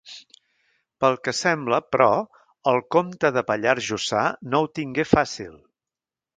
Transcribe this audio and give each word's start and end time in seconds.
Pel 1.03 1.17
que 1.27 1.33
sembla, 1.39 1.79
però, 1.97 2.07
el 2.73 2.81
comte 2.97 3.33
de 3.37 3.45
Pallars 3.53 3.89
Jussà 3.91 4.27
no 4.55 4.65
ho 4.67 4.73
tingué 4.81 5.07
fàcil. 5.15 5.57